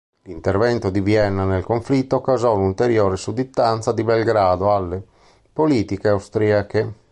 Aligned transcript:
L'intervento 0.23 0.89
di 0.89 0.99
Vienna 0.99 1.45
nel 1.45 1.63
conflitto 1.63 2.21
causò 2.21 2.55
un'ulteriore 2.55 3.17
sudditanza 3.17 3.91
di 3.91 4.03
Belgrado 4.03 4.73
alle 4.73 4.99
politiche 5.53 6.07
austriache. 6.07 6.93